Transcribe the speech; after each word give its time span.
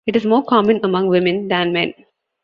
It 0.07 0.15
is 0.15 0.25
more 0.25 0.43
common 0.43 0.79
among 0.81 1.09
women 1.09 1.47
than 1.47 1.73
men. 1.73 1.93